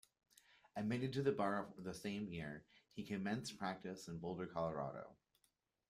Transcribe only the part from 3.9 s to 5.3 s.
in Boulder, Colorado.